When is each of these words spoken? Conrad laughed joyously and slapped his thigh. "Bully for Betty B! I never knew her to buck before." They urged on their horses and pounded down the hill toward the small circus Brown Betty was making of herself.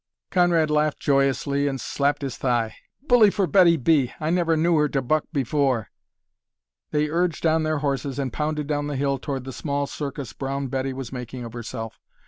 Conrad 0.31 0.71
laughed 0.71 0.99
joyously 0.99 1.67
and 1.67 1.79
slapped 1.79 2.23
his 2.23 2.35
thigh. 2.35 2.73
"Bully 3.03 3.29
for 3.29 3.45
Betty 3.45 3.77
B! 3.77 4.11
I 4.19 4.31
never 4.31 4.57
knew 4.57 4.75
her 4.77 4.89
to 4.89 4.99
buck 4.99 5.25
before." 5.31 5.91
They 6.89 7.07
urged 7.07 7.45
on 7.45 7.61
their 7.61 7.77
horses 7.77 8.17
and 8.17 8.33
pounded 8.33 8.65
down 8.65 8.87
the 8.87 8.95
hill 8.95 9.19
toward 9.19 9.43
the 9.43 9.53
small 9.53 9.85
circus 9.85 10.33
Brown 10.33 10.69
Betty 10.69 10.91
was 10.91 11.11
making 11.13 11.45
of 11.45 11.53
herself. 11.53 11.99